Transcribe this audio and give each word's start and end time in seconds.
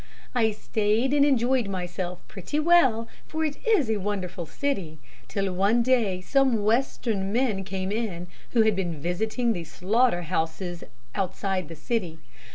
I 0.33 0.49
stayed 0.49 1.13
and 1.13 1.23
enjoyed 1.23 1.67
myself 1.67 2.27
pretty 2.27 2.59
well, 2.59 3.07
for 3.27 3.45
it 3.45 3.57
is 3.67 3.87
a 3.87 3.97
wonderful 3.97 4.47
city, 4.47 4.97
till 5.27 5.53
one 5.53 5.83
day 5.83 6.21
some 6.21 6.63
Western 6.63 7.31
men 7.31 7.63
came 7.63 7.91
in, 7.91 8.25
who 8.53 8.63
had 8.63 8.75
been 8.75 8.99
visiting 8.99 9.53
the 9.53 9.63
slaughter 9.63 10.23
houses 10.23 10.83
outside 11.13 11.67
the 11.67 11.75
city. 11.75 12.17